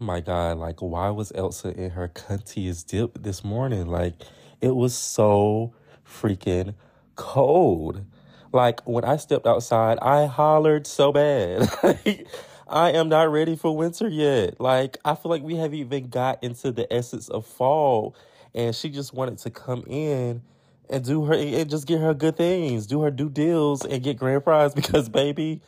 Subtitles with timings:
[0.00, 3.86] My God, like, why was Elsa in her cuntiest dip this morning?
[3.86, 4.14] Like,
[4.60, 5.74] it was so
[6.06, 6.74] freaking
[7.16, 8.04] cold.
[8.52, 11.68] Like, when I stepped outside, I hollered so bad.
[12.68, 14.60] I am not ready for winter yet.
[14.60, 18.14] Like, I feel like we haven't even got into the essence of fall.
[18.54, 20.42] And she just wanted to come in
[20.88, 24.16] and do her, and just get her good things, do her due deals, and get
[24.16, 25.60] grand prize because, baby,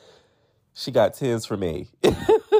[0.72, 1.88] she got tens for me.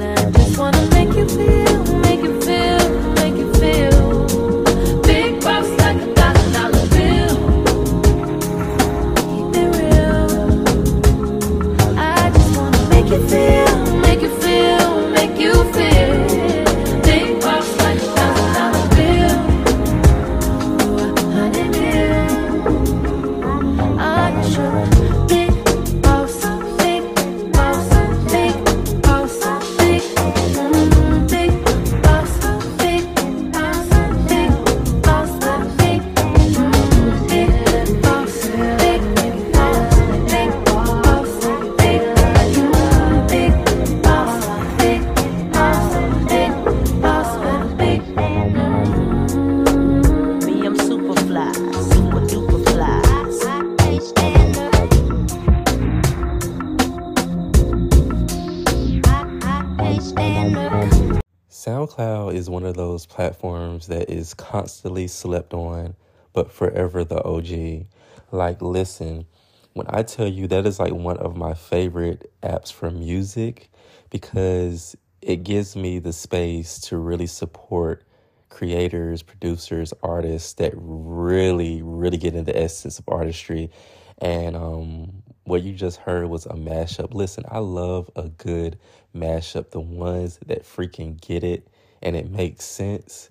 [63.01, 65.95] those platforms that is constantly slept on,
[66.33, 67.87] but forever the OG.
[68.31, 69.25] Like, listen,
[69.73, 73.71] when I tell you that is like one of my favorite apps for music
[74.11, 78.03] because it gives me the space to really support
[78.49, 83.71] creators, producers, artists that really, really get into the essence of artistry.
[84.19, 87.15] And um, what you just heard was a mashup.
[87.15, 88.77] Listen, I love a good
[89.15, 91.67] mashup, the ones that freaking get it
[92.01, 93.29] and it makes sense.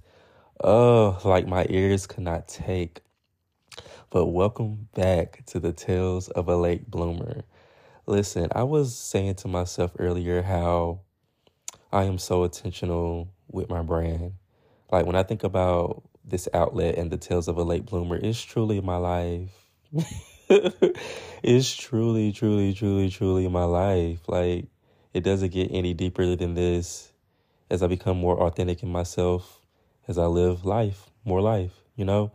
[0.62, 3.00] Oh, like my ears could not take.
[4.10, 7.44] But welcome back to the Tales of a Late Bloomer.
[8.06, 11.00] Listen, I was saying to myself earlier how
[11.92, 14.32] I am so intentional with my brand.
[14.91, 18.42] Like when I think about this outlet and the Tales of a Late Bloomer, it's
[18.42, 19.50] truly my life.
[20.48, 24.28] it's truly, truly, truly, truly my life.
[24.28, 24.66] Like
[25.14, 27.09] it doesn't get any deeper than this
[27.70, 29.60] as I become more authentic in myself,
[30.08, 32.32] as I live life, more life, you know?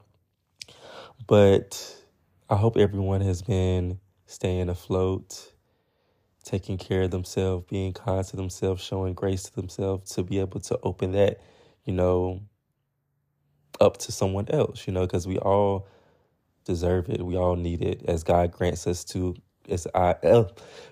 [1.28, 1.96] But
[2.50, 5.51] I hope everyone has been staying afloat,
[6.44, 10.59] taking care of themselves, being kind to themselves, showing grace to themselves to be able
[10.62, 11.41] to open that,
[11.84, 12.41] you know,
[13.81, 15.88] up to someone else, you know, because we all
[16.66, 17.25] deserve it.
[17.25, 19.35] We all need it as God grants us to
[19.70, 20.48] as I uh,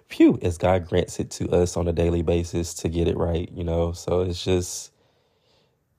[0.08, 3.50] phew, as God grants it to us on a daily basis to get it right,
[3.54, 3.94] you know.
[3.94, 4.92] So it's just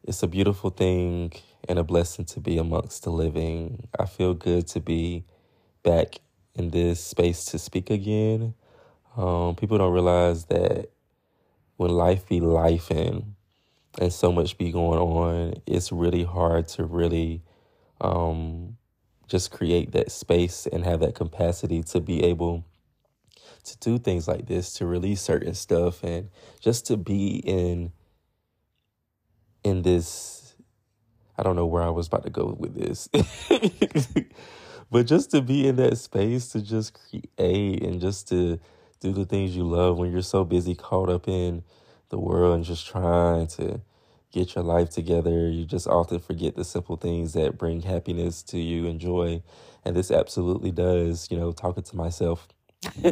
[0.05, 1.33] it's a beautiful thing
[1.69, 3.89] and a blessing to be amongst the living.
[3.99, 5.25] I feel good to be
[5.83, 6.17] back
[6.55, 8.55] in this space to speak again.
[9.17, 10.91] Um, people don't realize that
[11.77, 13.35] when life be life and
[14.01, 17.43] and so much be going on, it's really hard to really
[18.01, 18.74] um,
[19.29, 22.65] just create that space and have that capacity to be able
[23.65, 26.31] to do things like this, to release certain stuff, and
[26.61, 27.93] just to be in
[29.63, 30.55] in this.
[31.37, 33.09] I don't know where I was about to go with this,
[34.91, 38.61] but just to be in that space to just create and just to
[39.01, 41.65] do the things you love when you're so busy caught up in
[42.11, 43.81] the world and just trying to
[44.35, 45.49] get your life together.
[45.49, 49.43] You just often forget the simple things that bring happiness to you and joy.
[49.85, 52.49] And this absolutely does, you know, talking to myself.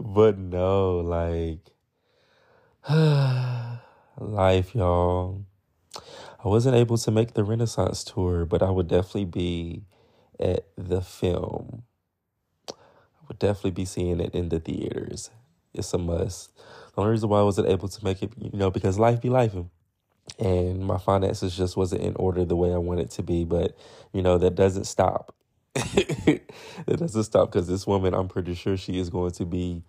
[0.00, 1.60] but no, like,
[4.18, 5.44] life, y'all.
[6.44, 9.84] I wasn't able to make the Renaissance tour, but I would definitely be
[10.40, 11.84] at the film.
[12.68, 12.74] I
[13.28, 15.30] would definitely be seeing it in the theaters.
[15.72, 16.50] It's a must.
[16.98, 19.28] The only reason why I wasn't able to make it, you know, because life be
[19.28, 19.54] life.
[20.40, 23.44] And my finances just wasn't in order the way I wanted it to be.
[23.44, 23.78] But,
[24.12, 25.32] you know, that doesn't stop.
[25.74, 26.42] that
[26.86, 29.84] doesn't stop because this woman, I'm pretty sure she is going to be,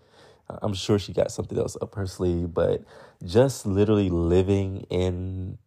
[0.62, 2.54] I'm sure she got something else up her sleeve.
[2.54, 2.84] But
[3.26, 5.58] just literally living in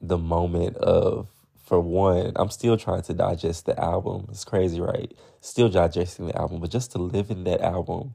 [0.00, 1.26] the moment of
[1.64, 4.28] for one, I'm still trying to digest the album.
[4.30, 5.12] It's crazy, right?
[5.40, 8.14] Still digesting the album, but just to live in that album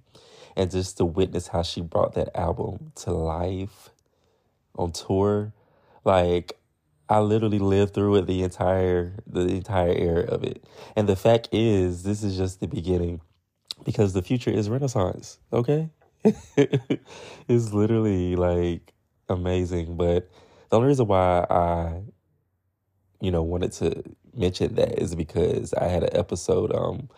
[0.55, 3.89] and just to witness how she brought that album to life
[4.75, 5.53] on tour,
[6.03, 6.53] like
[7.09, 10.63] I literally lived through it the entire the entire era of it.
[10.95, 13.21] And the fact is, this is just the beginning
[13.83, 15.89] because the future is renaissance, okay?
[16.23, 18.93] it's literally like
[19.27, 20.29] amazing, but
[20.69, 22.01] the only reason why I
[23.21, 24.03] you know, wanted to
[24.35, 27.09] mention that is because I had an episode um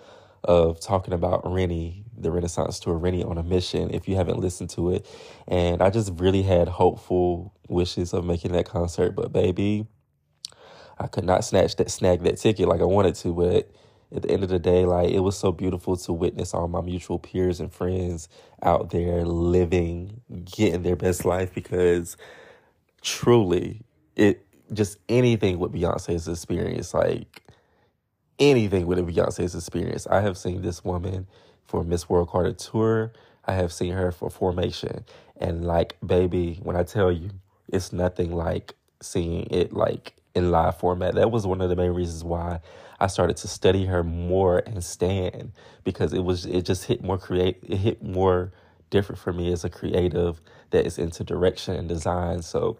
[0.43, 3.89] of talking about Rennie, the Renaissance tour, Rennie on a mission.
[3.93, 5.07] If you haven't listened to it,
[5.47, 9.87] and I just really had hopeful wishes of making that concert, but baby,
[10.99, 13.33] I could not snatch that snag that ticket like I wanted to.
[13.33, 13.71] But
[14.15, 16.81] at the end of the day, like it was so beautiful to witness all my
[16.81, 18.29] mutual peers and friends
[18.61, 22.17] out there living, getting their best life because
[23.01, 23.81] truly
[24.15, 27.42] it just anything with Beyonce's experience, like
[28.39, 30.07] anything with a Beyonce's experience.
[30.07, 31.27] I have seen this woman
[31.65, 33.13] for Miss World Carter tour.
[33.45, 35.05] I have seen her for Formation,
[35.37, 37.31] and like baby, when I tell you,
[37.67, 41.15] it's nothing like seeing it like in live format.
[41.15, 42.59] That was one of the main reasons why
[42.99, 45.51] I started to study her more and stand
[45.83, 48.51] because it was it just hit more create it hit more
[48.89, 50.39] different for me as a creative
[50.69, 52.41] that is into direction and design.
[52.41, 52.77] So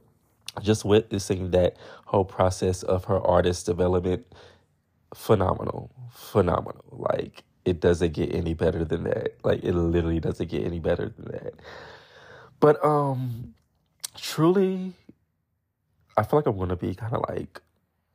[0.62, 4.26] just witnessing that whole process of her artist development
[5.16, 6.86] phenomenal phenomenal.
[6.92, 9.36] Like it doesn't get any better than that.
[9.44, 11.54] Like it literally doesn't get any better than that.
[12.60, 13.54] But um
[14.16, 14.94] truly
[16.16, 17.60] i feel like i'm gonna be kind of like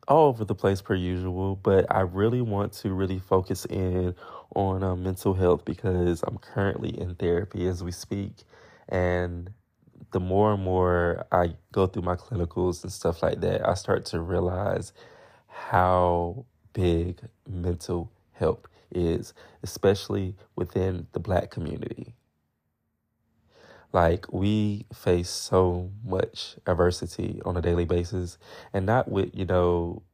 [0.07, 4.15] all over the place per usual but i really want to really focus in
[4.55, 8.45] on uh, mental health because i'm currently in therapy as we speak
[8.89, 9.51] and
[10.13, 14.07] the more and more I go through my clinicals and stuff like that, I start
[14.07, 14.93] to realize
[15.47, 16.47] how
[16.79, 19.35] big mental health is,
[19.65, 22.15] especially within the black community.
[23.93, 28.39] Like, we face so much adversity on a daily basis,
[28.73, 30.05] and not with, you know,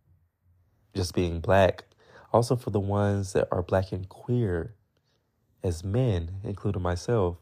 [0.95, 1.85] just being black,
[2.33, 4.75] also for the ones that are black and queer
[5.63, 7.37] as men, including myself.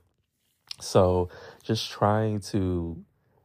[0.80, 1.28] So
[1.62, 3.04] just trying to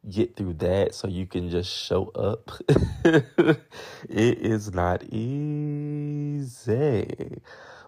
[0.09, 2.51] get through that so you can just show up.
[3.06, 3.59] it
[4.09, 7.07] is not easy.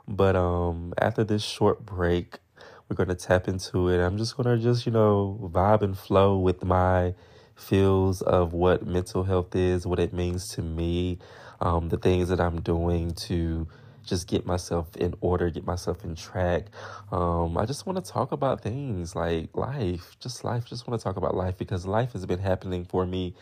[0.07, 2.39] But um after this short break,
[2.88, 4.00] we're gonna tap into it.
[4.04, 7.13] I'm just gonna just, you know, vibe and flow with my
[7.56, 11.19] feels of what mental health is, what it means to me,
[11.62, 13.68] um, the things that I'm doing to
[14.09, 16.65] just get myself in order, get myself in track.
[17.11, 20.65] Um, I just want to talk about things like life, just life.
[20.65, 23.35] Just want to talk about life because life has been happening for me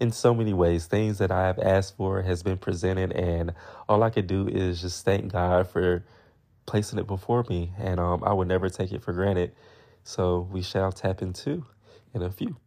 [0.00, 0.86] in so many ways.
[0.86, 3.54] Things that I have asked for has been presented, and
[3.88, 6.04] all I could do is just thank God for
[6.66, 9.52] placing it before me, and um, I would never take it for granted.
[10.04, 11.66] So we shall tap into
[12.14, 12.63] in a few.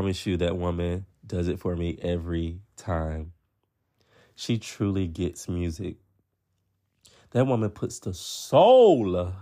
[0.00, 3.32] Promise you that woman does it for me every time.
[4.34, 5.96] She truly gets music.
[7.32, 9.34] That woman puts the soul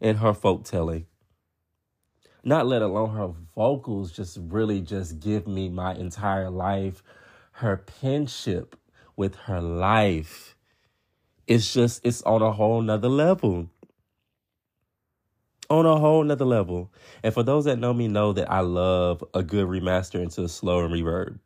[0.00, 1.06] in her folk telling.
[2.44, 7.02] Not let alone her vocals just really just give me my entire life.
[7.50, 8.74] Her penship
[9.16, 10.54] with her life.
[11.48, 13.68] It's just it's on a whole nother level.
[15.70, 16.90] On a whole nother level.
[17.22, 20.48] And for those that know me know that I love a good remaster into a
[20.48, 21.38] slow and reverb.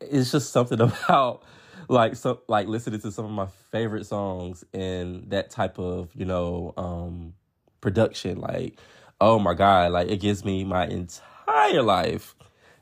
[0.00, 1.42] It's just something about
[1.88, 6.24] like so like listening to some of my favorite songs and that type of, you
[6.24, 7.34] know, um
[7.80, 8.38] production.
[8.40, 8.78] Like,
[9.20, 12.34] oh my God, like it gives me my entire life.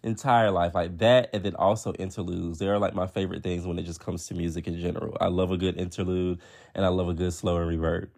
[0.02, 0.74] Entire life.
[0.74, 2.58] Like that and then also interludes.
[2.58, 5.16] They are like my favorite things when it just comes to music in general.
[5.20, 6.38] I love a good interlude
[6.74, 8.08] and I love a good slow and reverb.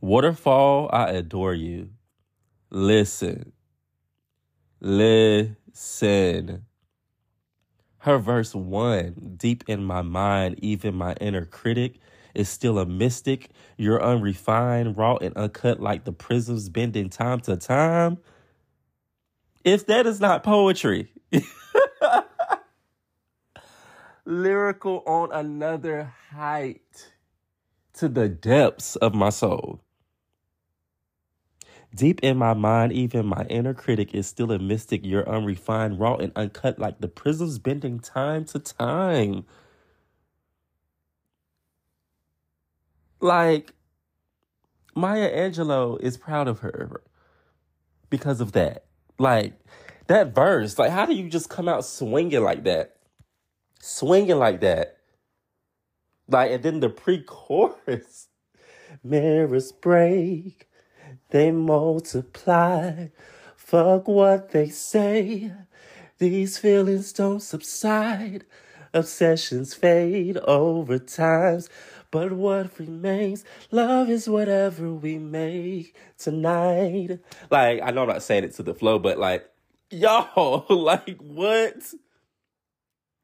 [0.00, 1.90] Waterfall, I adore you.
[2.70, 3.52] Listen.
[4.80, 6.66] Listen.
[7.98, 11.96] Her verse one, deep in my mind, even my inner critic
[12.34, 13.50] is still a mystic.
[13.76, 18.18] You're unrefined, raw, and uncut like the prisms bending time to time.
[19.64, 21.12] If that is not poetry,
[24.24, 27.10] lyrical on another height
[27.94, 29.82] to the depths of my soul.
[31.94, 35.04] Deep in my mind, even my inner critic is still a mystic.
[35.04, 39.44] You're unrefined, raw, and uncut like the prisms bending time to time.
[43.20, 43.74] Like,
[44.94, 47.02] Maya Angelou is proud of her
[48.10, 48.84] because of that.
[49.18, 49.54] Like,
[50.08, 52.96] that verse, like, how do you just come out swinging like that?
[53.80, 54.98] Swinging like that.
[56.28, 58.28] Like, and then the pre chorus
[59.04, 60.67] mirrors break,
[61.30, 63.08] they multiply.
[63.56, 65.52] Fuck what they say.
[66.18, 68.44] These feelings don't subside.
[68.94, 71.68] Obsessions fade over times.
[72.10, 77.18] But what remains, love is whatever we make tonight.
[77.50, 79.46] Like, I know I'm not saying it to the flow, but like,
[79.90, 81.92] y'all, like, what?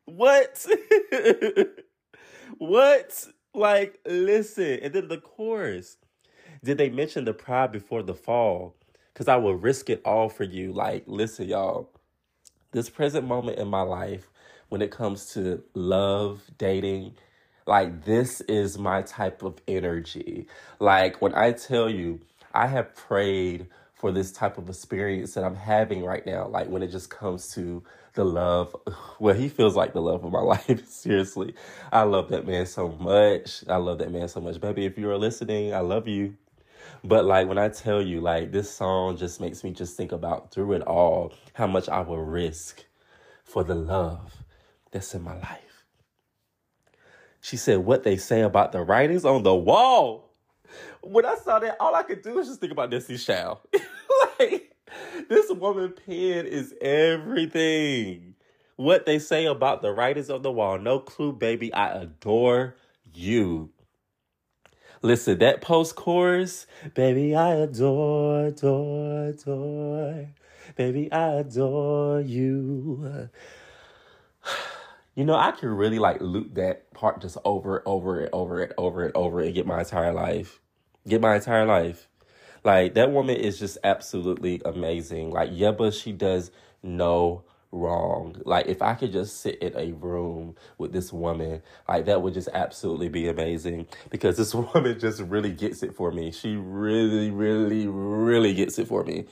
[0.05, 0.67] What?
[2.59, 3.27] what?
[3.55, 4.81] Like, listen.
[4.83, 5.97] And then the chorus.
[6.65, 8.77] Did they mention the pride before the fall?
[9.15, 10.73] Because I will risk it all for you.
[10.73, 11.91] Like, listen, y'all.
[12.73, 14.31] This present moment in my life,
[14.71, 17.15] when it comes to love, dating,
[17.67, 20.49] like, this is my type of energy.
[20.81, 22.21] Like, when I tell you,
[22.55, 26.49] I have prayed for this type of experience that I'm having right now.
[26.49, 27.83] Like, when it just comes to
[28.15, 28.77] the love,
[29.21, 30.89] well, he feels like the love of my life.
[30.89, 31.55] Seriously.
[31.93, 33.65] I love that man so much.
[33.69, 34.61] I love that man so much.
[34.61, 36.37] Baby, if you are listening, I love you.
[37.05, 40.53] But like when I tell you, like this song just makes me just think about
[40.53, 42.85] through it all how much I will risk
[43.45, 44.45] for the love
[44.91, 45.85] that's in my life.
[47.45, 50.31] She said, What they say about the writings on the wall.
[51.03, 53.59] When I saw that, all I could do was just think about Destiny Child.
[54.41, 54.73] like,
[55.29, 58.35] this woman pen is everything.
[58.77, 60.79] What they say about the writings on the wall.
[60.79, 61.73] No clue, baby.
[61.75, 62.77] I adore
[63.13, 63.71] you.
[65.05, 70.29] Listen, that post chorus, baby, I adore, adore, adore.
[70.77, 73.29] Baby, I adore you.
[75.17, 78.63] You know, I can really like loop that part just over, and over and over
[78.65, 80.61] and over and over and get my entire life.
[81.07, 82.09] Get my entire life.
[82.65, 85.31] Like that woman is just absolutely amazing.
[85.31, 86.51] Like yeah, but she does
[86.83, 88.41] no wrong.
[88.45, 92.35] Like if I could just sit in a room with this woman, like that would
[92.35, 93.87] just absolutely be amazing.
[94.11, 96.31] Because this woman just really gets it for me.
[96.31, 99.27] She really, really, really gets it for me.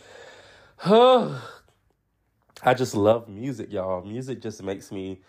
[0.84, 4.04] I just love music, y'all.
[4.04, 5.20] Music just makes me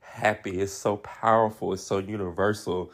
[0.00, 0.60] happy.
[0.60, 1.72] It's so powerful.
[1.72, 2.92] It's so universal.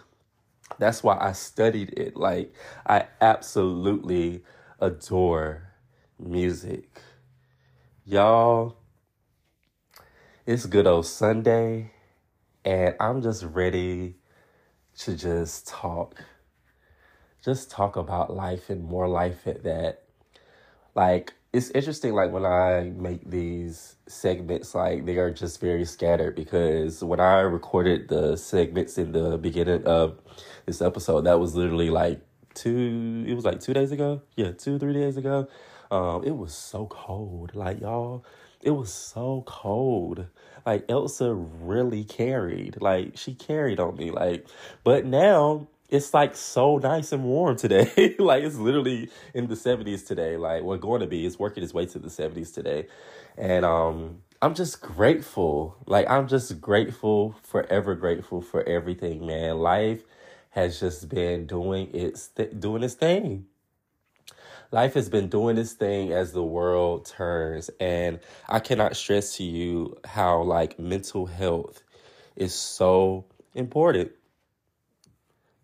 [0.78, 2.16] That's why I studied it.
[2.16, 2.52] Like,
[2.86, 4.42] I absolutely
[4.80, 5.72] adore
[6.18, 7.00] music.
[8.04, 8.76] Y'all,
[10.46, 11.90] it's good old Sunday,
[12.64, 14.14] and I'm just ready
[14.98, 16.22] to just talk.
[17.44, 20.04] Just talk about life and more life at that.
[20.94, 26.36] Like, it's interesting, like, when I make these segments, like, they are just very scattered
[26.36, 30.20] because when I recorded the segments in the beginning of
[30.64, 32.20] this episode, that was literally like
[32.54, 34.22] two, it was like two days ago.
[34.36, 35.48] Yeah, two, three days ago.
[35.90, 37.56] Um, it was so cold.
[37.56, 38.24] Like, y'all,
[38.66, 40.26] it was so cold.
[40.66, 42.82] Like, Elsa really carried.
[42.82, 44.12] Like, she carried on me.
[44.12, 44.46] Like,
[44.84, 48.16] but now it's like so nice and warm today.
[48.20, 50.36] like it's literally in the 70s today.
[50.36, 51.26] Like we're going to be.
[51.26, 52.88] It's working its way to the 70s today.
[53.38, 55.76] And um I'm just grateful.
[55.86, 59.58] Like I'm just grateful, forever grateful for everything, man.
[59.58, 60.02] Life
[60.50, 63.46] has just been doing its th- doing its thing.
[64.72, 69.44] Life has been doing this thing as the world turns, and I cannot stress to
[69.44, 71.82] you how like mental health
[72.36, 74.12] is so important.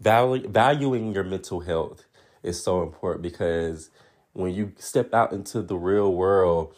[0.03, 2.05] Valu- valuing your mental health
[2.43, 3.91] is so important because
[4.33, 6.75] when you step out into the real world,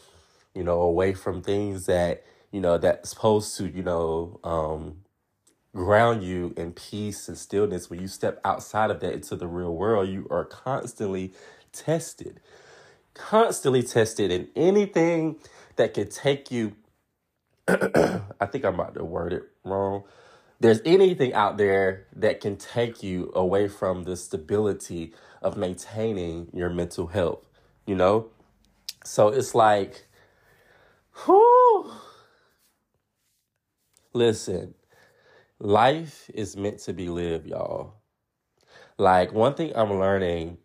[0.55, 4.97] you know, away from things that, you know, that's supposed to, you know, um,
[5.75, 9.75] ground you in peace and stillness, when you step outside of that into the real
[9.75, 11.33] world, you are constantly
[11.75, 12.41] tested,
[13.15, 15.37] constantly tested, and anything
[15.77, 16.75] that could take you
[18.41, 20.05] I think I'm about to word it wrong.
[20.61, 26.71] There's anything out there that can take you away from the stability of maintaining your
[26.71, 27.47] mental health,
[27.87, 28.29] you know?
[29.05, 30.07] So it's like,
[31.27, 31.93] whew,
[34.15, 34.75] listen,
[35.61, 37.95] life is meant to be lived, y'all.
[38.99, 40.59] Like, one thing I'm learning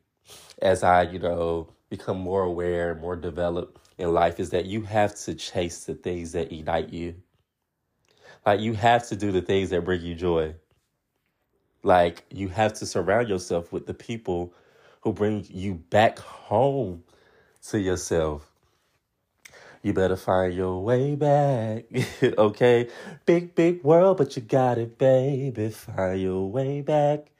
[0.62, 5.16] as I, you know, become more aware, more developed in life is that you have
[5.22, 7.16] to chase the things that ignite you.
[8.46, 10.56] Like, you have to do the things that bring you joy.
[11.84, 14.54] Like, you have to surround yourself with the people
[15.02, 17.04] who bring you back home
[17.70, 18.50] to yourself.
[19.82, 21.86] You better find your way back,
[22.24, 22.90] okay?
[23.26, 25.70] Big, big world, but you got it, baby.
[25.70, 27.32] Find your way back.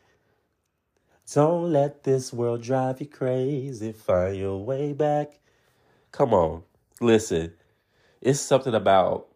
[1.32, 3.92] Don't let this world drive you crazy.
[3.92, 5.40] Find your way back.
[6.12, 6.64] Come on,
[7.00, 7.54] listen.
[8.20, 9.28] It's something about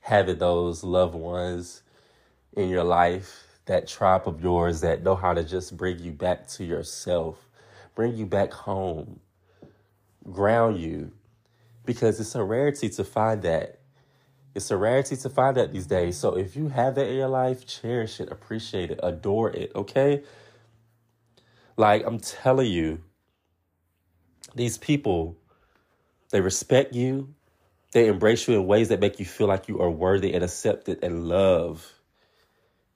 [0.00, 1.82] having those loved ones
[2.56, 6.46] in your life, that tribe of yours that know how to just bring you back
[6.48, 7.48] to yourself,
[7.96, 9.18] bring you back home,
[10.30, 11.10] ground you.
[11.84, 13.80] Because it's a rarity to find that.
[14.54, 16.16] It's a rarity to find that these days.
[16.16, 20.22] So if you have that in your life, cherish it, appreciate it, adore it, okay?
[21.78, 23.00] Like I'm telling you,
[24.54, 25.36] these people,
[26.30, 27.32] they respect you,
[27.92, 31.02] they embrace you in ways that make you feel like you are worthy and accepted
[31.04, 31.86] and loved.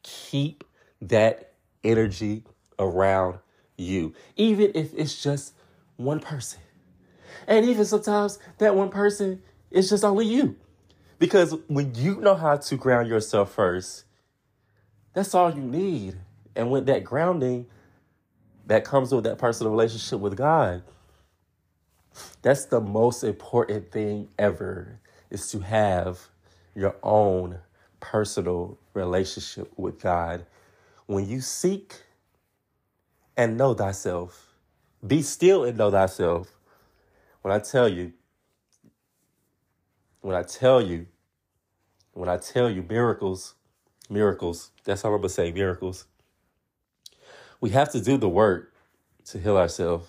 [0.03, 0.64] Keep
[1.01, 1.53] that
[1.85, 2.42] energy
[2.77, 3.38] around
[3.77, 5.55] you, even if it's just
[5.97, 6.61] one person.
[7.47, 10.57] And even sometimes that one person is just only you.
[11.21, 14.07] Because when you know how to ground yourself first,
[15.14, 16.16] that's all you need.
[16.57, 17.66] And with that grounding,
[18.72, 20.82] that comes with that personal relationship with God.
[22.40, 26.18] That's the most important thing ever is to have
[26.74, 27.58] your own
[28.00, 30.46] personal relationship with God.
[31.04, 32.00] When you seek
[33.37, 34.54] and know thyself,
[35.06, 36.48] be still and know thyself.
[37.42, 38.14] When I tell you,
[40.22, 41.08] when I tell you,
[42.14, 43.54] when I tell you miracles,
[44.08, 46.06] miracles, that's all I'm gonna say, miracles.
[47.62, 48.75] We have to do the work
[49.27, 50.09] to heal ourselves.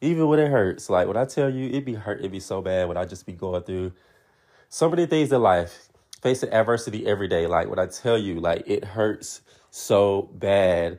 [0.00, 0.90] Even when it hurts.
[0.90, 3.24] Like when I tell you it'd be hurt, it'd be so bad when I just
[3.24, 3.92] be going through
[4.68, 5.88] so many things in life,
[6.20, 7.46] facing adversity every day.
[7.46, 10.98] Like when I tell you, like it hurts so bad,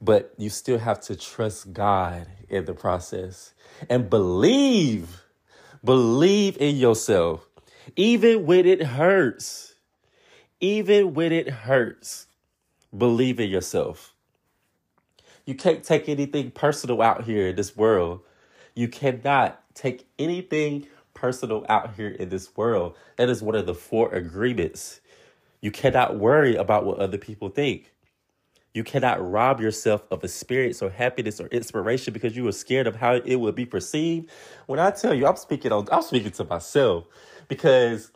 [0.00, 3.52] but you still have to trust God in the process
[3.90, 5.22] and believe,
[5.82, 7.48] believe in yourself,
[7.96, 9.74] even when it hurts,
[10.60, 12.28] even when it hurts.
[12.96, 14.11] Believe in yourself.
[15.46, 18.20] You can't take anything personal out here in this world.
[18.74, 22.96] You cannot take anything personal out here in this world.
[23.16, 25.00] That is one of the four agreements.
[25.60, 27.92] You cannot worry about what other people think.
[28.74, 32.96] You cannot rob yourself of experience or happiness or inspiration because you are scared of
[32.96, 34.30] how it will be perceived.
[34.66, 37.04] When I tell you, I'm speaking on, I'm speaking to myself
[37.48, 38.12] because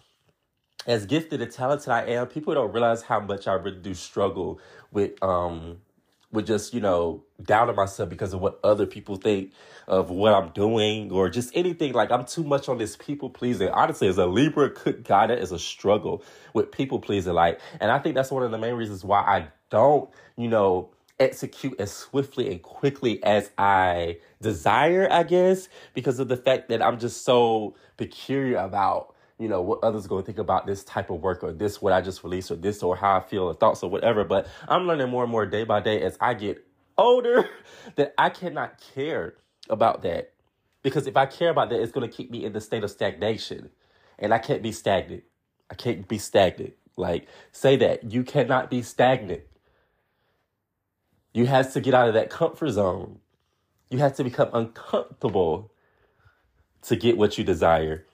[0.86, 4.60] as gifted and talented I am, people don't realize how much I really do struggle
[4.92, 5.78] with um
[6.36, 9.52] with just, you know, doubting myself because of what other people think
[9.88, 11.94] of what I'm doing or just anything.
[11.94, 13.68] Like I'm too much on this people pleasing.
[13.70, 16.22] Honestly, as a Libra, good God, that is a struggle
[16.52, 17.32] with people pleasing.
[17.32, 20.90] Like, and I think that's one of the main reasons why I don't, you know,
[21.18, 26.82] execute as swiftly and quickly as I desire, I guess, because of the fact that
[26.82, 31.10] I'm just so peculiar about you know what others going to think about this type
[31.10, 33.54] of work or this what I just released or this or how I feel or
[33.54, 34.24] thoughts or whatever.
[34.24, 37.48] But I'm learning more and more day by day as I get older
[37.96, 39.34] that I cannot care
[39.68, 40.32] about that
[40.82, 42.90] because if I care about that, it's going to keep me in the state of
[42.90, 43.70] stagnation,
[44.18, 45.24] and I can't be stagnant.
[45.70, 46.74] I can't be stagnant.
[46.96, 49.42] Like say that you cannot be stagnant.
[51.34, 53.18] You have to get out of that comfort zone.
[53.90, 55.72] You have to become uncomfortable
[56.82, 58.06] to get what you desire.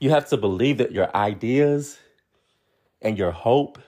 [0.00, 1.98] You have to believe that your ideas
[3.02, 3.78] and your hope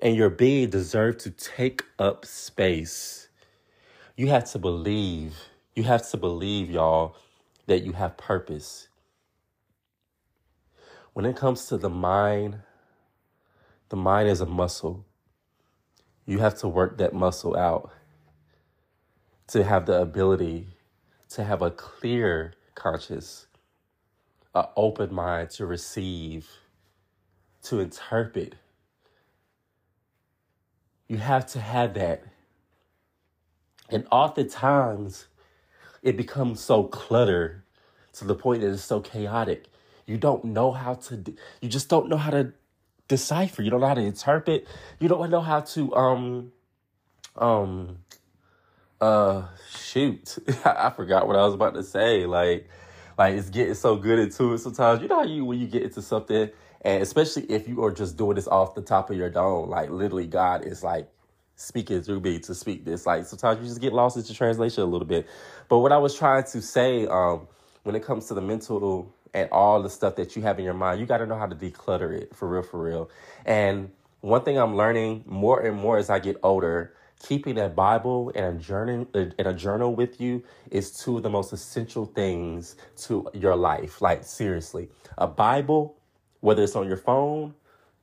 [0.00, 3.28] and your being deserve to take up space.
[4.16, 5.36] You have to believe,
[5.76, 7.16] you have to believe, y'all,
[7.66, 8.88] that you have purpose.
[11.12, 12.60] When it comes to the mind,
[13.90, 15.04] the mind is a muscle.
[16.24, 17.92] You have to work that muscle out
[19.48, 20.68] to have the ability
[21.28, 23.46] to have a clear conscience,
[24.54, 26.48] an open mind to receive,
[27.64, 28.54] to interpret.
[31.08, 32.24] You have to have that.
[33.90, 35.26] And oftentimes,
[36.02, 37.62] it becomes so cluttered
[38.14, 39.66] to the point that it's so chaotic.
[40.06, 41.24] You don't know how to,
[41.60, 42.52] you just don't know how to
[43.08, 43.62] decipher.
[43.62, 44.66] You don't know how to interpret.
[45.00, 46.52] You don't know how to, um,
[47.36, 47.98] um,
[49.00, 49.44] uh,
[49.76, 50.38] shoot.
[50.64, 52.26] I forgot what I was about to say.
[52.26, 52.68] Like,
[53.18, 55.02] like it's getting so good into it sometimes.
[55.02, 56.50] You know how you, when you get into something,
[56.82, 59.90] and especially if you are just doing this off the top of your dome, like
[59.90, 61.08] literally God is like,
[61.56, 63.06] speaking through me to speak this.
[63.06, 65.26] Like sometimes you just get lost into translation a little bit.
[65.68, 67.46] But what I was trying to say, um,
[67.84, 70.74] when it comes to the mental and all the stuff that you have in your
[70.74, 73.10] mind, you got to know how to declutter it for real, for real.
[73.44, 78.32] And one thing I'm learning more and more as I get older, keeping a Bible
[78.34, 82.76] and a journal and a journal with you is two of the most essential things
[82.98, 84.02] to your life.
[84.02, 85.96] Like seriously, a Bible,
[86.40, 87.54] whether it's on your phone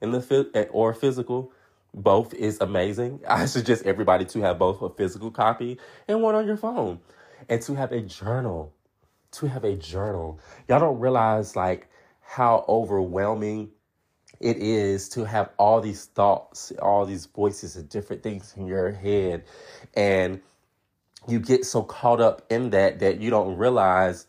[0.01, 1.53] in the phys- eh, or physical,
[1.93, 3.21] both is amazing.
[3.27, 6.99] I suggest everybody to have both a physical copy and one on your phone,
[7.49, 8.73] and to have a journal.
[9.33, 10.39] To have a journal.
[10.67, 11.89] Y'all don't realize like
[12.21, 13.71] how overwhelming
[14.41, 18.91] it is to have all these thoughts, all these voices and different things in your
[18.91, 19.43] head,
[19.93, 20.41] and
[21.27, 24.27] you get so caught up in that that you don't realize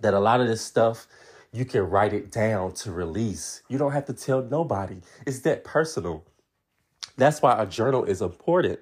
[0.00, 1.06] that a lot of this stuff
[1.52, 3.62] you can write it down to release.
[3.68, 5.00] You don't have to tell nobody.
[5.26, 6.24] It's that personal.
[7.16, 8.80] That's why a journal is important.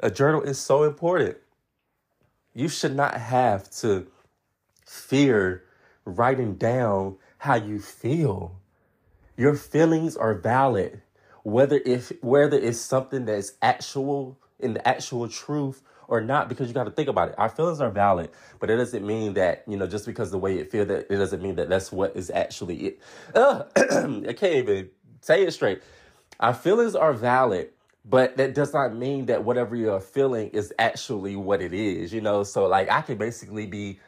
[0.00, 1.38] A journal is so important.
[2.54, 4.08] You should not have to
[4.84, 5.64] fear
[6.04, 8.56] writing down how you feel.
[9.38, 11.00] Your feelings are valid,
[11.44, 16.74] whether if whether it's something that's actual in the actual truth or not, because you
[16.74, 17.36] got to think about it.
[17.38, 20.58] Our feelings are valid, but it doesn't mean that you know just because the way
[20.58, 23.00] it feel that it doesn't mean that that's what is actually it.
[23.36, 25.82] I can't even say it straight.
[26.40, 27.70] Our feelings are valid,
[28.04, 32.12] but that does not mean that whatever you're feeling is actually what it is.
[32.12, 34.00] You know, so like I can basically be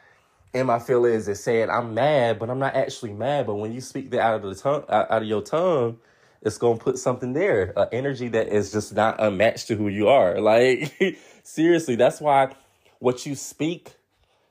[0.53, 3.47] in my feelings and saying I'm mad, but I'm not actually mad.
[3.47, 5.99] But when you speak that out of the tongue, out out of your tongue,
[6.41, 10.09] it's gonna put something there, an energy that is just not unmatched to who you
[10.09, 10.39] are.
[10.41, 12.53] Like seriously, that's why
[12.99, 13.93] what you speak,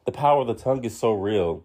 [0.06, 1.64] the power of the tongue is so real.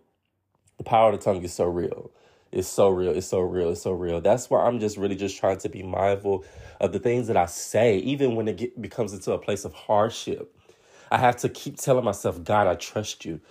[0.78, 2.12] The power of the tongue is so real.
[2.52, 3.12] It's so real.
[3.12, 3.70] It's so real.
[3.72, 4.22] It's so real.
[4.22, 6.46] That's why I'm just really just trying to be mindful
[6.80, 9.74] of the things that I say, even when it get, becomes into a place of
[9.74, 10.56] hardship.
[11.12, 13.42] I have to keep telling myself, God, I trust you.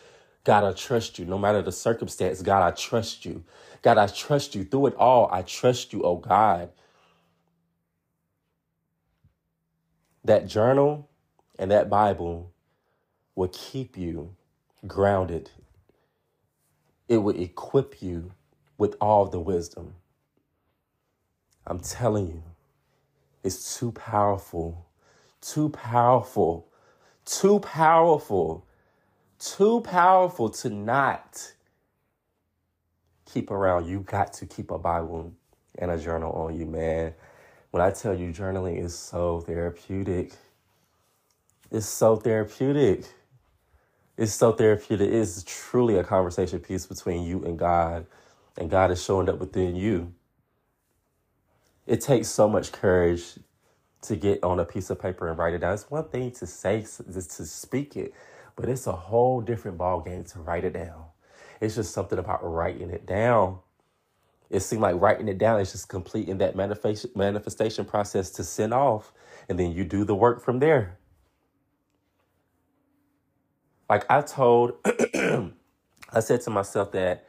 [0.44, 1.26] God, I trust you.
[1.26, 3.44] No matter the circumstance, God, I trust you.
[3.82, 4.64] God, I trust you.
[4.64, 6.70] Through it all, I trust you, oh God.
[10.24, 11.08] That journal
[11.58, 12.52] and that Bible
[13.36, 14.36] will keep you
[14.86, 15.50] grounded.
[17.08, 18.32] It will equip you
[18.78, 19.94] with all the wisdom.
[21.66, 22.42] I'm telling you,
[23.44, 24.86] it's too powerful,
[25.40, 26.68] too powerful,
[27.26, 28.66] too powerful,
[29.44, 31.52] too powerful to not
[33.26, 33.86] keep around.
[33.86, 35.32] You got to keep a Bible
[35.78, 37.14] and a journal on you, man.
[37.70, 40.32] When I tell you journaling is so therapeutic,
[41.70, 43.04] it's so therapeutic.
[44.16, 45.10] It's so therapeutic.
[45.10, 48.06] It's truly a conversation piece between you and God,
[48.56, 50.14] and God is showing up within you.
[51.86, 53.24] It takes so much courage
[54.02, 55.74] to get on a piece of paper and write it down.
[55.74, 58.14] It's one thing to say, to speak it,
[58.56, 61.04] but it's a whole different ball game to write it down.
[61.60, 63.58] It's just something about writing it down.
[64.50, 68.74] It seemed like writing it down is just completing that manifestation manifestation process to send
[68.74, 69.12] off,
[69.48, 70.98] and then you do the work from there.
[73.88, 77.26] Like I told, I said to myself that,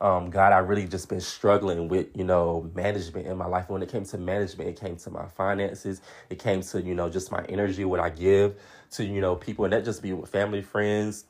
[0.00, 3.70] um, God, I really just been struggling with, you know, management in my life.
[3.70, 7.08] When it came to management, it came to my finances, it came to, you know,
[7.08, 8.56] just my energy, what I give
[8.92, 11.24] to, you know, people, and that just be with family, friends,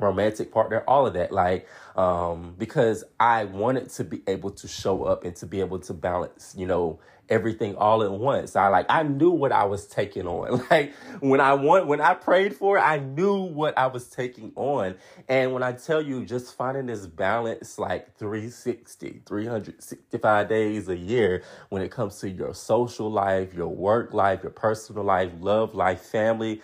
[0.00, 1.32] romantic partner, all of that.
[1.32, 5.78] Like, um, because I wanted to be able to show up and to be able
[5.80, 8.56] to balance, you know, everything all at once.
[8.56, 10.66] I like I knew what I was taking on.
[10.70, 14.52] Like when I want when I prayed for it, I knew what I was taking
[14.56, 14.96] on.
[15.28, 21.42] And when I tell you just finding this balance like 360, 365 days a year
[21.70, 26.02] when it comes to your social life, your work life, your personal life, love life,
[26.02, 26.62] family,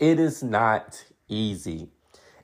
[0.00, 1.88] it is not easy.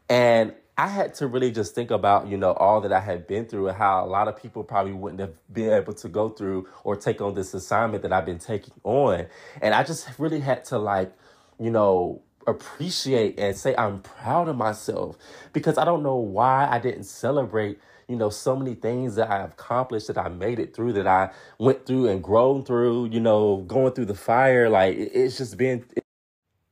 [0.09, 3.47] And I had to really just think about, you know, all that I had been
[3.47, 6.69] through and how a lot of people probably wouldn't have been able to go through
[6.83, 9.27] or take on this assignment that I've been taking on.
[9.63, 11.13] And I just really had to like,
[11.61, 15.17] you know, appreciate and say I'm proud of myself
[15.53, 19.53] because I don't know why I didn't celebrate, you know, so many things that I've
[19.53, 23.59] accomplished, that I made it through, that I went through and grown through, you know,
[23.69, 24.69] going through the fire.
[24.69, 25.85] Like it's just been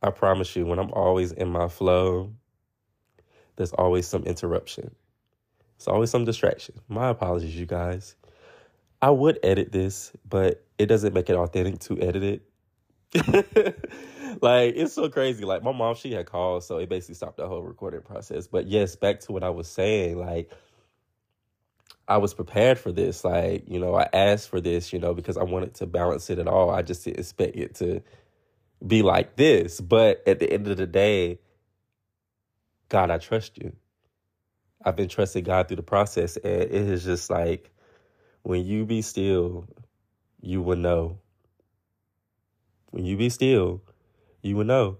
[0.02, 2.32] I promise you, when I'm always in my flow,
[3.56, 4.94] there's always some interruption.
[5.76, 6.76] It's always some distraction.
[6.88, 8.16] My apologies, you guys.
[9.00, 12.42] I would edit this, but it doesn't make it authentic to edit it.
[14.42, 15.44] like it's so crazy.
[15.44, 18.46] Like my mom, she had called, so it basically stopped the whole recording process.
[18.46, 20.50] But yes, back to what I was saying, like
[22.08, 23.24] I was prepared for this.
[23.24, 26.38] Like, you know, I asked for this, you know, because I wanted to balance it
[26.38, 26.70] at all.
[26.70, 28.02] I just didn't expect it to
[28.86, 29.80] be like this.
[29.80, 31.38] But at the end of the day,
[32.92, 33.72] God, I trust you.
[34.84, 37.70] I've been trusting God through the process, and it is just like
[38.42, 39.66] when you be still,
[40.42, 41.18] you will know.
[42.90, 43.80] When you be still,
[44.42, 44.98] you will know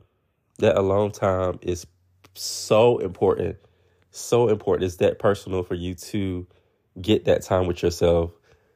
[0.59, 1.87] that alone time is
[2.33, 3.59] so important,
[4.11, 4.87] so important.
[4.87, 6.47] It's that personal for you to
[6.99, 8.31] get that time with yourself,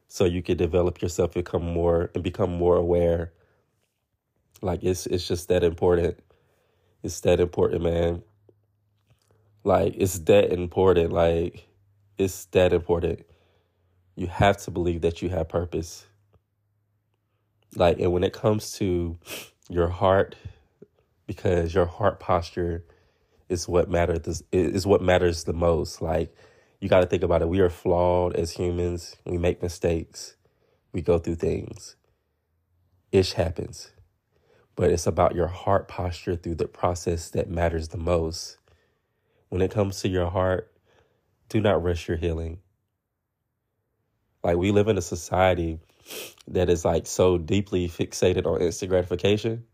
[0.08, 3.32] so you can develop yourself, become more and become more aware.
[4.60, 6.18] Like it's it's just that important.
[7.02, 8.22] It's that important, man.
[9.66, 11.12] Like it's that important.
[11.12, 11.66] Like
[12.16, 13.26] it's that important.
[14.14, 16.06] You have to believe that you have purpose.
[17.74, 19.18] Like and when it comes to
[19.68, 20.36] your heart,
[21.26, 22.84] because your heart posture
[23.48, 26.00] is what matters is what matters the most.
[26.00, 26.32] Like
[26.80, 27.48] you got to think about it.
[27.48, 29.16] We are flawed as humans.
[29.24, 30.36] We make mistakes.
[30.92, 31.96] We go through things.
[33.10, 33.90] Ish happens.
[34.76, 38.58] But it's about your heart posture through the process that matters the most.
[39.48, 40.72] When it comes to your heart,
[41.48, 42.58] do not rush your healing.
[44.42, 45.78] Like we live in a society
[46.48, 49.64] that is like so deeply fixated on instant gratification.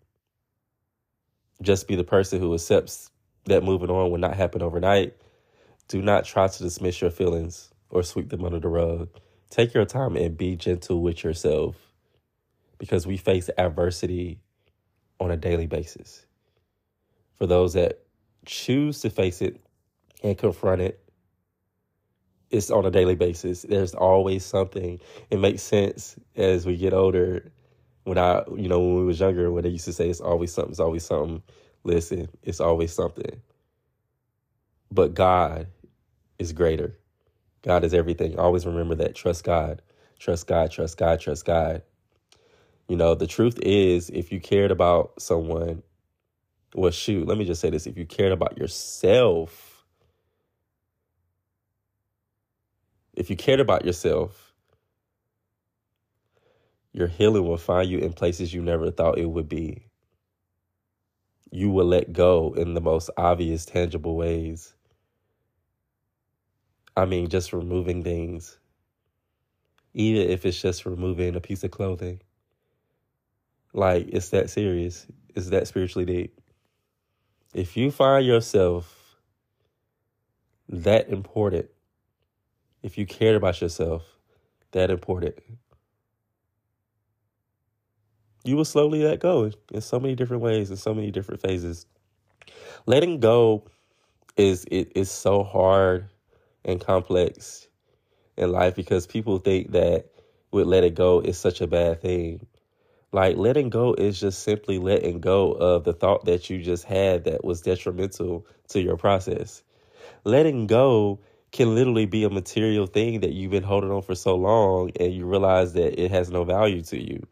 [1.61, 3.11] Just be the person who accepts
[3.47, 5.15] that moving on will not happen overnight.
[5.89, 9.09] Do not try to dismiss your feelings or sweep them under the rug.
[9.51, 11.77] Take your time and be gentle with yourself
[12.79, 14.41] because we face adversity
[15.21, 16.25] on a daily basis.
[17.37, 18.02] For those that
[18.47, 19.61] choose to face it
[20.23, 21.01] and confront it,
[22.51, 23.63] it's on a daily basis.
[23.63, 25.01] There's always something.
[25.31, 27.51] It makes sense as we get older.
[28.05, 30.53] When I, you know, when we was younger, when they used to say it's always
[30.53, 31.43] something, it's always something.
[31.85, 33.41] Listen, it's always something.
[34.91, 35.69] But God
[36.39, 36.97] is greater.
[37.63, 38.39] God is everything.
[38.39, 39.15] Always remember that.
[39.15, 39.83] Trust God.
[40.19, 40.71] Trust God.
[40.71, 41.21] Trust God.
[41.21, 41.83] Trust God.
[42.89, 45.83] You know, the truth is, if you cared about someone,
[46.75, 47.87] well, shoot, let me just say this.
[47.87, 49.85] If you cared about yourself,
[53.15, 54.55] if you cared about yourself,
[56.93, 59.87] your healing will find you in places you never thought it would be.
[61.51, 64.75] You will let go in the most obvious, tangible ways.
[66.97, 68.59] I mean, just removing things,
[69.95, 72.21] even if it's just removing a piece of clothing.
[73.75, 75.07] Like, it's that serious.
[75.35, 76.42] It's that spiritually deep.
[77.53, 79.17] If you find yourself
[80.69, 81.69] that important,
[82.83, 84.05] if you cared about yourself
[84.73, 85.35] that important,
[88.45, 91.87] you will slowly let go in so many different ways, in so many different phases.
[92.87, 93.65] Letting go
[94.37, 96.09] is it is so hard
[96.65, 97.69] and complex
[98.37, 100.07] in life because people think that
[100.53, 102.47] with let it go is such a bad thing.
[103.13, 107.25] Like letting go is just simply letting go of the thought that you just had
[107.25, 109.63] that was detrimental to your process.
[110.25, 111.21] Letting go
[111.53, 115.13] can literally be a material thing that you've been holding on for so long and
[115.13, 117.27] you realize that it has no value to you.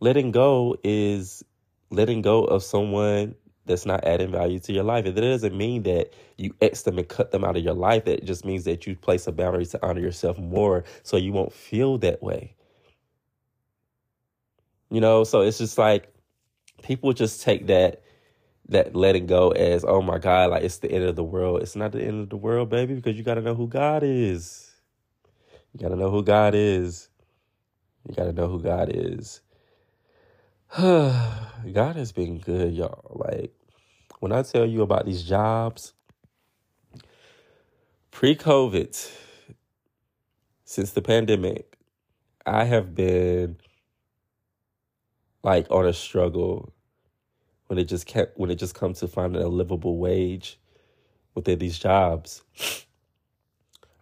[0.00, 1.44] Letting go is
[1.90, 3.34] letting go of someone
[3.66, 5.06] that's not adding value to your life.
[5.06, 8.06] And that doesn't mean that you X them and cut them out of your life.
[8.06, 11.52] It just means that you place a boundary to honor yourself more so you won't
[11.52, 12.54] feel that way.
[14.94, 16.14] You know, so it's just like
[16.84, 18.02] people just take that
[18.68, 21.62] that letting go as oh my god like it's the end of the world.
[21.62, 24.04] It's not the end of the world baby because you got to know who god
[24.04, 24.70] is.
[25.72, 27.08] You got to know who god is.
[28.08, 29.40] You got to know who god is.
[30.78, 33.16] God has been good y'all.
[33.28, 33.52] Like
[34.20, 35.92] when i tell you about these jobs
[38.12, 39.10] pre-covid
[40.64, 41.76] since the pandemic
[42.46, 43.56] i have been
[45.44, 46.72] like on a struggle
[47.68, 50.58] when it just kept when it just comes to finding a livable wage
[51.34, 52.42] within these jobs.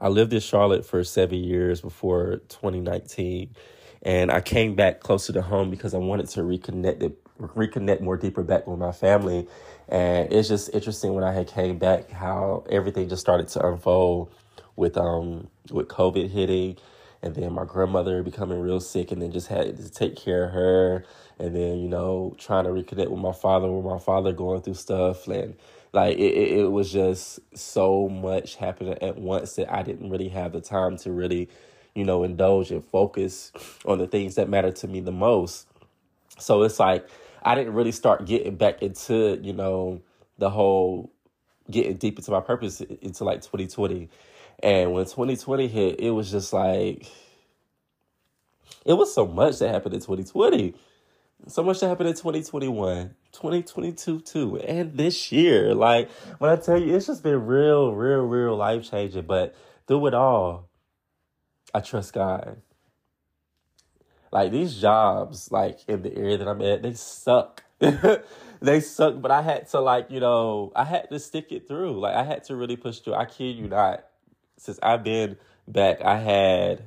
[0.00, 3.54] I lived in Charlotte for seven years before 2019,
[4.02, 8.16] and I came back closer to home because I wanted to reconnect it, reconnect more
[8.16, 9.46] deeper back with my family.
[9.88, 14.32] And it's just interesting when I had came back how everything just started to unfold
[14.74, 16.78] with um with COVID hitting
[17.22, 20.52] and then my grandmother becoming real sick and then just had to take care of
[20.52, 21.04] her
[21.38, 24.74] and then you know trying to reconnect with my father with my father going through
[24.74, 25.54] stuff and
[25.92, 30.52] like it, it, was just so much happening at once that i didn't really have
[30.52, 31.48] the time to really
[31.94, 33.52] you know indulge and focus
[33.84, 35.66] on the things that matter to me the most.
[36.38, 37.06] So it's like
[37.44, 40.00] i didn't really start getting back into you know
[40.38, 41.12] the whole
[41.70, 44.08] getting deep into my purpose into like 2020
[44.62, 47.10] and when 2020 hit it was just like
[48.84, 50.74] it was so much that happened in 2020
[51.48, 55.74] so much that happened in 2021 2022 too and this year.
[55.74, 59.54] Like when i tell you it's just been real real real life changing but
[59.86, 60.68] through it all
[61.74, 62.58] i trust god.
[64.30, 67.64] Like these jobs like in the area that i'm at they suck.
[68.62, 71.98] They suck but i had to like you know i had to stick it through.
[71.98, 73.14] Like i had to really push through.
[73.14, 74.04] I kid you not
[74.62, 76.82] since i've been back i had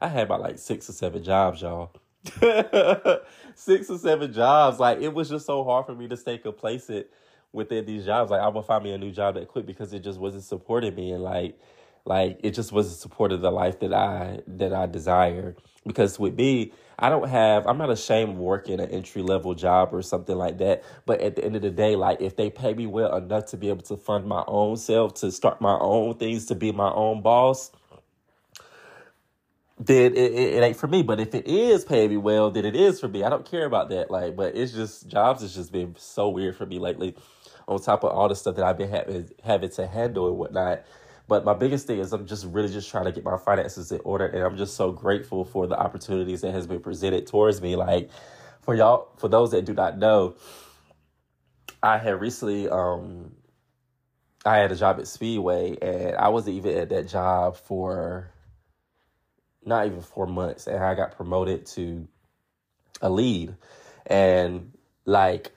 [0.00, 1.92] I had about like six or seven jobs, y'all.
[3.54, 4.78] six or seven jobs.
[4.78, 7.06] Like it was just so hard for me to stay complacent
[7.52, 8.30] within these jobs.
[8.30, 10.94] Like I would find me a new job that quick because it just wasn't supporting
[10.94, 11.58] me and like
[12.04, 15.56] like it just wasn't supporting the life that I that I desire.
[15.88, 19.90] Because with me, I don't have I'm not ashamed of working an entry level job
[19.92, 20.84] or something like that.
[21.06, 23.58] But at the end of the day, like if they pay me well enough to
[23.58, 26.92] be able to fund my own self, to start my own things, to be my
[26.92, 27.72] own boss,
[29.78, 31.02] then it, it, it ain't for me.
[31.02, 33.24] But if it is paying me well, then it is for me.
[33.24, 34.10] I don't care about that.
[34.10, 37.16] Like, but it's just jobs has just been so weird for me lately.
[37.68, 40.84] On top of all the stuff that I've been having having to handle and whatnot.
[41.28, 44.00] But my biggest thing is I'm just really just trying to get my finances in
[44.02, 47.76] order, and I'm just so grateful for the opportunities that has been presented towards me.
[47.76, 48.10] Like
[48.62, 50.36] for y'all, for those that do not know,
[51.82, 53.32] I had recently um
[54.46, 58.32] I had a job at Speedway, and I wasn't even at that job for
[59.62, 62.08] not even four months, and I got promoted to
[63.02, 63.54] a lead,
[64.06, 64.72] and
[65.04, 65.52] like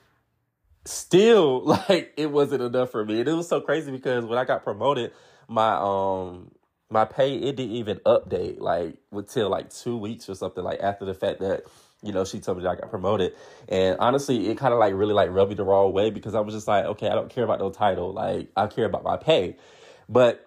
[0.84, 4.44] still like it wasn't enough for me, and it was so crazy because when I
[4.44, 5.12] got promoted,
[5.52, 6.50] my um
[6.90, 11.04] my pay it didn't even update like until like two weeks or something like after
[11.04, 11.64] the fact that
[12.02, 13.34] you know she told me that I got promoted.
[13.68, 16.40] And honestly it kind of like really like rubbed me the wrong way because I
[16.40, 18.12] was just like okay I don't care about no title.
[18.12, 19.56] Like I care about my pay.
[20.08, 20.46] But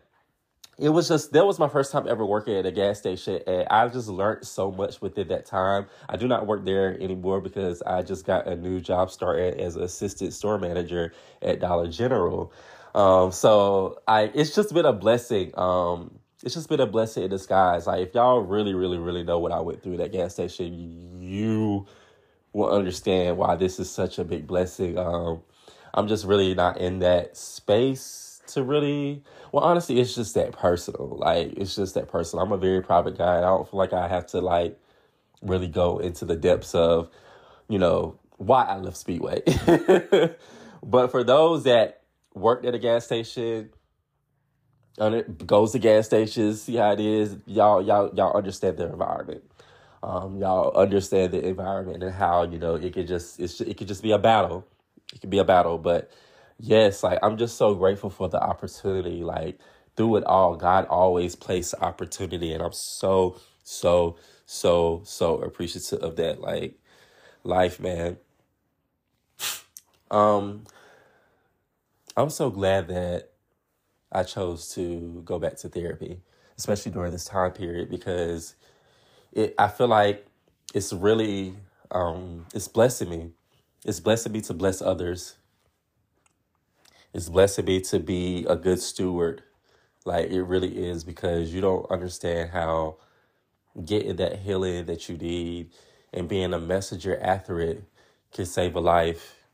[0.78, 3.66] it was just that was my first time ever working at a gas station and
[3.70, 5.86] i just learned so much within that time.
[6.10, 9.78] I do not work there anymore because i just got a new job started as
[9.78, 12.52] an assistant store manager at dollar general
[12.96, 17.30] um, so i it's just been a blessing um, it's just been a blessing in
[17.30, 17.88] disguise.
[17.88, 21.22] Like if y'all really really really know what i went through at that gas station
[21.22, 21.86] you
[22.54, 24.98] will understand why this is such a big blessing.
[24.98, 25.42] Um,
[25.94, 31.18] i'm just really not in that space to really well honestly it's just that personal.
[31.20, 32.46] Like it's just that personal.
[32.46, 34.80] I'm a very private guy i don't feel like i have to like
[35.42, 37.10] really go into the depths of
[37.68, 39.42] you know why i love speedway.
[40.86, 42.02] But for those that
[42.36, 43.70] worked at a gas station
[45.46, 49.44] goes to gas stations see how it is y'all y'all y'all understand the environment
[50.04, 54.04] um, y'all understand the environment and how you know it could just it could just
[54.04, 54.66] be a battle
[55.14, 56.12] it could be a battle but
[56.60, 59.24] yes, like I'm just so grateful for the opportunity.
[59.24, 59.60] Like
[59.96, 66.16] through it all, God always placed opportunity, and I'm so, so, so, so appreciative of
[66.18, 66.42] that.
[66.42, 66.76] Like
[67.44, 68.18] life, man.
[70.12, 70.66] Um,
[72.18, 73.32] I'm so glad that
[74.12, 76.22] I chose to go back to therapy,
[76.58, 78.56] especially during this time period, because
[79.34, 80.26] it I feel like
[80.74, 81.56] it's really
[81.92, 83.32] um it's blessing me.
[83.86, 85.36] It's blessing me to bless others
[87.16, 89.42] it's blessing me to be a good steward.
[90.04, 92.98] Like it really is because you don't understand how
[93.86, 95.70] getting that healing that you need
[96.12, 97.84] and being a messenger after it
[98.34, 99.45] can save a life.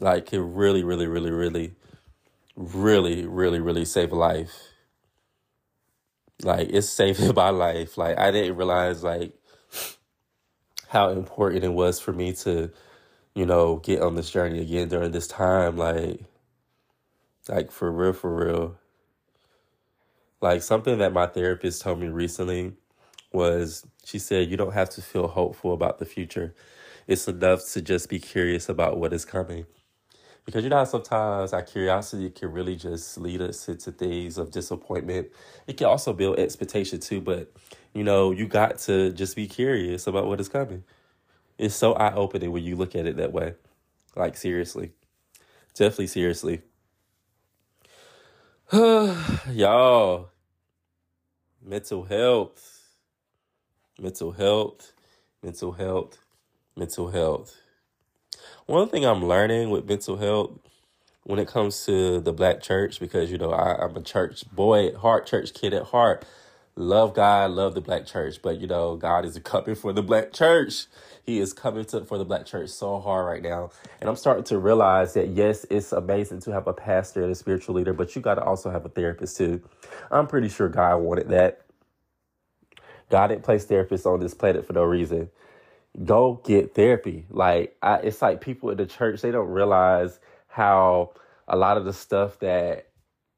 [0.00, 1.74] Like, can really, really, really, really,
[2.56, 4.54] really, really, really save a life.
[6.42, 7.98] Like, it's saving my life.
[7.98, 9.34] Like, I didn't realize, like,
[10.88, 12.70] how important it was for me to,
[13.34, 15.76] you know, get on this journey again during this time.
[15.76, 16.20] Like,
[17.48, 18.78] like for real, for real.
[20.40, 22.74] Like something that my therapist told me recently
[23.32, 26.54] was she said, You don't have to feel hopeful about the future.
[27.06, 29.66] It's enough to just be curious about what is coming.
[30.48, 35.28] Because you know sometimes our curiosity can really just lead us into things of disappointment.
[35.66, 37.52] It can also build expectation too, but
[37.92, 40.84] you know, you got to just be curious about what is coming.
[41.58, 43.56] It's so eye opening when you look at it that way.
[44.16, 44.92] Like seriously.
[45.74, 46.62] Definitely seriously.
[48.72, 50.30] Y'all,
[51.62, 52.88] mental health,
[54.00, 54.94] mental health,
[55.42, 56.16] mental health,
[56.74, 57.54] mental health.
[58.68, 60.50] One thing I'm learning with mental health
[61.24, 64.88] when it comes to the black church, because you know I, I'm a church boy
[64.88, 66.26] at heart, church kid at heart.
[66.76, 70.34] Love God, love the black church, but you know God is coming for the black
[70.34, 70.84] church.
[71.24, 73.70] He is coming to for the black church so hard right now,
[74.02, 77.34] and I'm starting to realize that yes, it's amazing to have a pastor and a
[77.34, 79.62] spiritual leader, but you got to also have a therapist too.
[80.10, 81.62] I'm pretty sure God wanted that.
[83.08, 85.30] God didn't place therapists on this planet for no reason
[86.04, 87.26] go get therapy.
[87.30, 91.12] Like I, it's like people in the church they don't realize how
[91.48, 92.88] a lot of the stuff that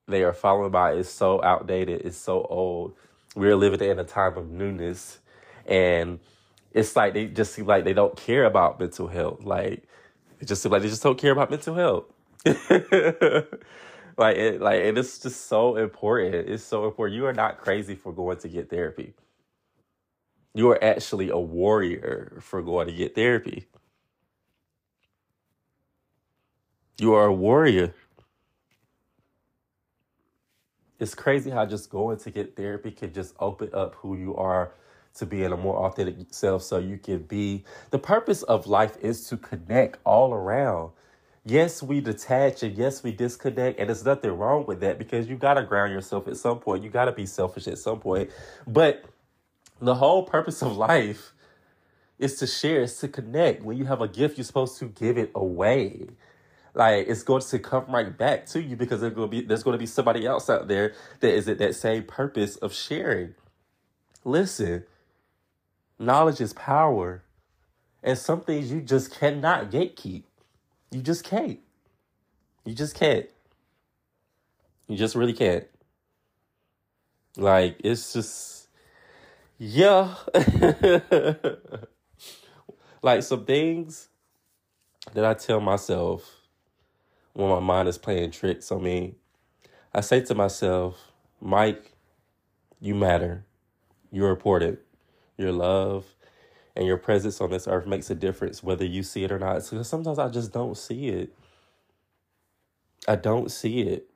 [0.09, 2.95] they are following by is so outdated, it's so old.
[3.37, 5.19] We're living in a time of newness,
[5.67, 6.19] and
[6.73, 9.45] it's like they just seem like they don't care about mental health.
[9.45, 9.85] Like
[10.41, 12.05] it just seems like they just don't care about mental health.
[14.19, 16.35] like it, like it's just so important.
[16.49, 17.17] It's so important.
[17.17, 19.15] You are not crazy for going to get therapy.
[20.55, 23.67] You are actually a warrior for going to get therapy.
[26.99, 27.95] You are a warrior.
[30.99, 34.73] It's crazy how just going to get therapy can just open up who you are
[35.15, 37.65] to being a more authentic self so you can be.
[37.91, 40.91] The purpose of life is to connect all around.
[41.45, 45.37] Yes, we detach and yes, we disconnect, and there's nothing wrong with that because you
[45.37, 46.85] got to ground yourself at some point.
[46.85, 48.31] You got to be selfish at some point.
[48.67, 49.05] But
[49.81, 51.33] the whole purpose of life
[52.19, 53.63] is to share, is to connect.
[53.65, 56.09] When you have a gift, you're supposed to give it away.
[56.75, 59.63] Like it's going to come right back to you because there's going to be there's
[59.63, 63.35] going to be somebody else out there that is at that same purpose of sharing.
[64.25, 64.85] Listen,
[65.99, 67.25] knowledge is power,
[68.03, 70.25] and some things you just cannot gatekeep.
[70.93, 71.61] You just can't.
[72.65, 73.27] You just can't.
[74.89, 75.67] You just really can't.
[77.37, 78.60] Like it's just
[79.61, 80.15] yeah.
[83.03, 84.09] like some things
[85.13, 86.47] that I tell myself
[87.35, 89.17] when my mind is playing tricks on me.
[89.95, 91.93] I say to myself, Mike,
[92.81, 93.45] you matter.
[94.11, 94.79] You're important.
[95.37, 96.07] Your love
[96.75, 99.69] and your presence on this earth makes a difference, whether you see it or not.
[99.69, 101.35] Because sometimes I just don't see it.
[103.07, 104.07] I don't see it.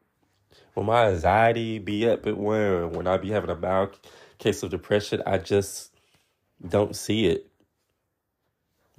[0.73, 3.99] When my anxiety be up at one, when I be having a mild
[4.45, 5.91] case of depression, I just
[6.67, 7.49] don't see it.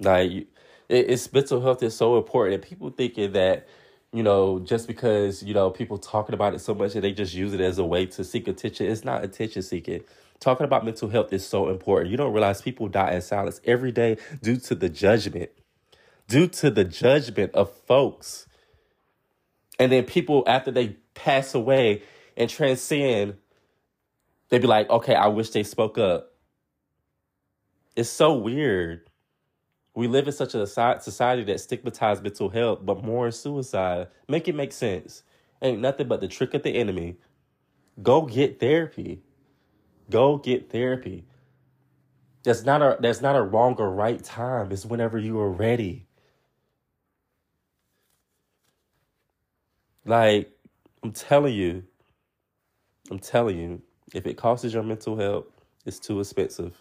[0.00, 0.48] Like it,
[0.88, 3.68] it's mental health is so important, and people thinking that
[4.12, 7.32] you know just because you know people talking about it so much and they just
[7.32, 8.86] use it as a way to seek attention.
[8.86, 10.02] It's not attention seeking.
[10.40, 12.10] Talking about mental health is so important.
[12.10, 15.50] You don't realize people die in silence every day due to the judgment,
[16.28, 18.46] due to the judgment of folks,
[19.78, 22.02] and then people after they pass away
[22.36, 23.38] and transcend,
[24.50, 26.32] they be like, okay, I wish they spoke up.
[27.96, 29.10] It's so weird.
[29.94, 34.08] We live in such a society that stigmatizes mental health, but more suicide.
[34.28, 35.22] Make it make sense.
[35.62, 37.16] Ain't nothing but the trick of the enemy.
[38.02, 39.22] Go get therapy.
[40.10, 41.24] Go get therapy.
[42.44, 44.72] That's not a that's not a wrong or right time.
[44.72, 46.06] It's whenever you are ready.
[50.04, 50.52] Like
[51.02, 51.84] I'm telling you,
[53.10, 53.82] I'm telling you,
[54.14, 55.46] if it costs your mental health,
[55.84, 56.76] it's too expensive.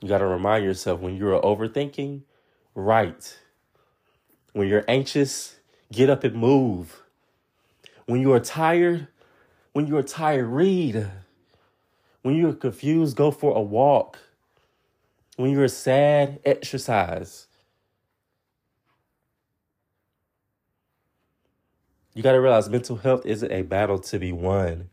[0.00, 2.22] You got to remind yourself when you're overthinking,
[2.74, 3.38] write.
[4.52, 5.56] When you're anxious,
[5.92, 7.02] get up and move.
[8.06, 9.08] When you are tired,
[9.72, 11.08] when you are tired, read.
[12.22, 14.18] When you're confused, go for a walk.
[15.36, 17.46] When you're sad, exercise.
[22.14, 24.90] You got to realize mental health isn't a battle to be won,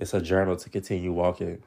[0.00, 1.62] it's a journal to continue walking.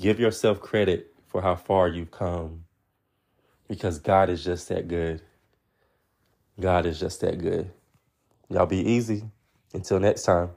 [0.00, 2.62] Give yourself credit for how far you've come.
[3.68, 5.22] because God is just that good.
[6.60, 7.70] God is just that good.
[8.50, 9.24] Y'all be easy.
[9.74, 10.50] Until next time.